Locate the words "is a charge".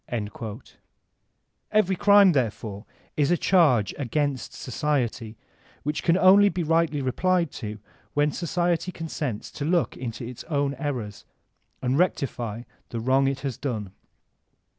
3.15-3.93